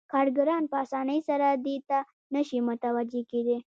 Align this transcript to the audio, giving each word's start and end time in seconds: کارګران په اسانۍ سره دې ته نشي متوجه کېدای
کارګران 0.13 0.63
په 0.71 0.75
اسانۍ 0.85 1.19
سره 1.29 1.47
دې 1.65 1.77
ته 1.89 1.97
نشي 2.33 2.59
متوجه 2.69 3.21
کېدای 3.31 3.57